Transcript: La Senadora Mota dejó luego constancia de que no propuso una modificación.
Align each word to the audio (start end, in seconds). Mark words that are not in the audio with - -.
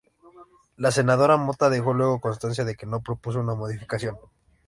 La 0.77 0.89
Senadora 0.89 1.37
Mota 1.37 1.69
dejó 1.69 1.93
luego 1.93 2.19
constancia 2.19 2.65
de 2.65 2.73
que 2.73 2.87
no 2.87 3.01
propuso 3.03 3.39
una 3.39 3.53
modificación. 3.53 4.17